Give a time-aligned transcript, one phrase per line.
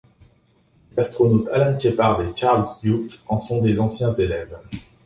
[0.89, 4.57] Les astronautes Alan Shepard et Charles Duke en sont des anciens élèves.